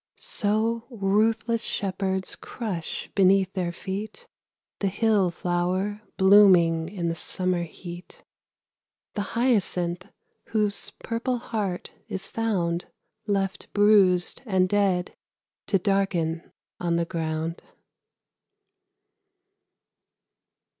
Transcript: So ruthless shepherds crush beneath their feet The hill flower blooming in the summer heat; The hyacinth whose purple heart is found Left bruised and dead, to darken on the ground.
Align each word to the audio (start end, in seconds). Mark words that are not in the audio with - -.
So 0.15 0.87
ruthless 0.89 1.63
shepherds 1.63 2.35
crush 2.35 3.11
beneath 3.13 3.53
their 3.53 3.71
feet 3.71 4.27
The 4.79 4.87
hill 4.87 5.29
flower 5.29 6.01
blooming 6.17 6.89
in 6.89 7.07
the 7.07 7.13
summer 7.13 7.61
heat; 7.65 8.23
The 9.13 9.21
hyacinth 9.37 10.07
whose 10.47 10.89
purple 11.03 11.37
heart 11.37 11.91
is 12.07 12.27
found 12.27 12.87
Left 13.27 13.71
bruised 13.73 14.41
and 14.47 14.67
dead, 14.67 15.15
to 15.67 15.77
darken 15.77 16.51
on 16.79 16.95
the 16.95 17.05
ground. 17.05 17.61